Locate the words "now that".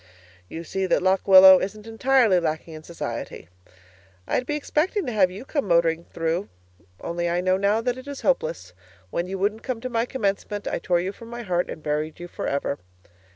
7.55-7.93